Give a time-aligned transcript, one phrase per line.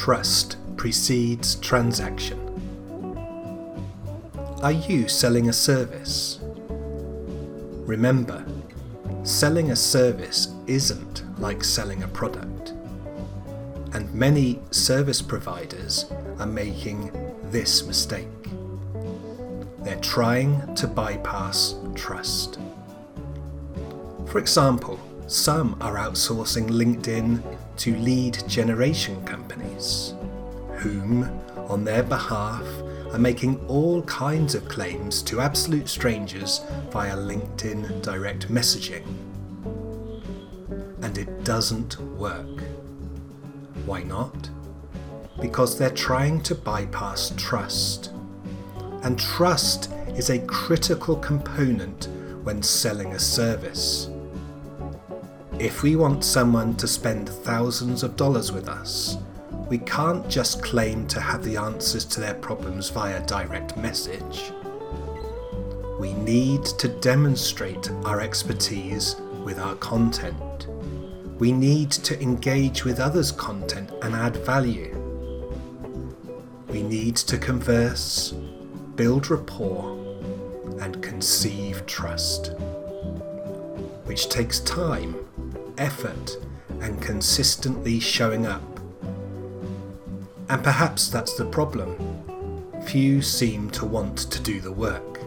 [0.00, 2.38] Trust precedes transaction.
[4.62, 6.38] Are you selling a service?
[7.84, 8.42] Remember,
[9.24, 12.70] selling a service isn't like selling a product.
[13.92, 16.06] And many service providers
[16.38, 17.12] are making
[17.50, 18.26] this mistake.
[19.80, 22.58] They're trying to bypass trust.
[24.28, 24.98] For example,
[25.30, 27.40] some are outsourcing LinkedIn
[27.76, 30.12] to lead generation companies,
[30.78, 31.22] whom,
[31.68, 32.66] on their behalf,
[33.12, 39.04] are making all kinds of claims to absolute strangers via LinkedIn direct messaging.
[41.00, 42.64] And it doesn't work.
[43.86, 44.50] Why not?
[45.40, 48.10] Because they're trying to bypass trust.
[49.04, 52.08] And trust is a critical component
[52.42, 54.10] when selling a service.
[55.60, 59.18] If we want someone to spend thousands of dollars with us,
[59.68, 64.52] we can't just claim to have the answers to their problems via direct message.
[65.98, 70.66] We need to demonstrate our expertise with our content.
[71.38, 74.96] We need to engage with others' content and add value.
[76.68, 78.32] We need to converse,
[78.94, 79.98] build rapport,
[80.80, 82.54] and conceive trust,
[84.06, 85.14] which takes time,
[85.80, 86.36] effort,
[86.80, 88.70] and consistently showing up
[90.50, 91.96] and perhaps that's the problem.
[92.84, 95.20] Few seem to want to do the work.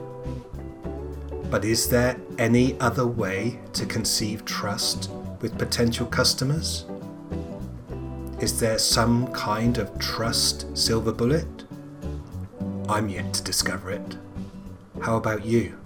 [1.49, 6.85] But is there any other way to conceive trust with potential customers?
[8.41, 11.63] Is there some kind of trust silver bullet?
[12.89, 14.17] I'm yet to discover it.
[15.01, 15.77] How about you?